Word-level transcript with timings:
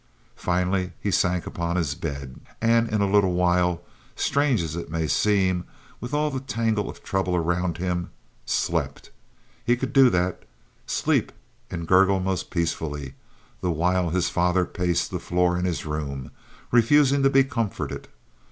Finally 0.35 0.93
he 0.99 1.11
sank 1.11 1.45
upon 1.45 1.75
his 1.75 1.93
bed, 1.93 2.39
and 2.59 2.91
in 2.91 3.01
a 3.01 3.05
little 3.07 3.33
while, 3.33 3.83
strange 4.15 4.63
as 4.63 4.75
it 4.75 4.89
may 4.89 5.05
seem, 5.05 5.63
with 5.99 6.11
all 6.11 6.31
the 6.31 6.39
tangle 6.39 6.89
of 6.89 7.03
trouble 7.03 7.35
around 7.35 7.77
him, 7.77 8.09
slept. 8.43 9.11
He 9.63 9.77
could 9.77 9.93
do 9.93 10.09
that—sleep 10.09 11.31
and 11.69 11.87
gurgle 11.87 12.19
most 12.19 12.49
peacefully, 12.49 13.13
the 13.59 13.69
while 13.69 14.09
his 14.09 14.27
father 14.27 14.65
paced 14.65 15.11
the 15.11 15.19
floor 15.19 15.55
in 15.55 15.65
his 15.65 15.85
room, 15.85 16.31
refusing 16.71 17.21
to 17.21 17.29
be 17.29 17.43
comforted. 17.43 18.07